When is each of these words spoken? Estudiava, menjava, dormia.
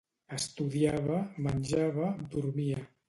Estudiava, 0.35 1.19
menjava, 1.49 2.09
dormia. 2.35 2.87